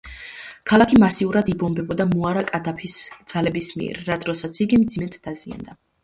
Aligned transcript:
ქალაქი 0.69 0.99
მასიურად 1.01 1.49
იბომბებოდა 1.51 2.07
მუამარ 2.13 2.39
კადაფის 2.51 2.95
ძალების 3.33 3.67
მიერ, 3.81 3.99
რა 4.07 4.17
დროსაც 4.23 4.63
იგი 4.65 4.81
მძიმედ 4.85 5.19
დაზიანდა. 5.29 5.77